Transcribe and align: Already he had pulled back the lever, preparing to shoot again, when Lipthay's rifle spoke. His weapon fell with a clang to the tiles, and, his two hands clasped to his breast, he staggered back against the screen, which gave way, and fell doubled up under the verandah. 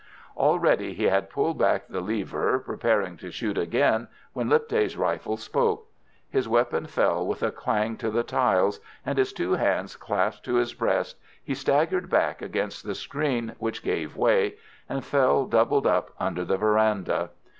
Already 0.35 0.95
he 0.95 1.03
had 1.09 1.29
pulled 1.29 1.59
back 1.59 1.87
the 1.87 2.01
lever, 2.01 2.57
preparing 2.57 3.17
to 3.17 3.29
shoot 3.29 3.55
again, 3.55 4.07
when 4.33 4.49
Lipthay's 4.49 4.97
rifle 4.97 5.37
spoke. 5.37 5.85
His 6.27 6.49
weapon 6.49 6.87
fell 6.87 7.23
with 7.23 7.43
a 7.43 7.51
clang 7.51 7.97
to 7.97 8.09
the 8.09 8.23
tiles, 8.23 8.79
and, 9.05 9.19
his 9.19 9.31
two 9.31 9.51
hands 9.53 9.95
clasped 9.95 10.43
to 10.45 10.55
his 10.55 10.73
breast, 10.73 11.17
he 11.43 11.53
staggered 11.53 12.09
back 12.09 12.41
against 12.41 12.83
the 12.83 12.95
screen, 12.95 13.53
which 13.59 13.83
gave 13.83 14.17
way, 14.17 14.55
and 14.89 15.05
fell 15.05 15.45
doubled 15.45 15.85
up 15.85 16.09
under 16.19 16.43
the 16.43 16.57
verandah. 16.57 17.29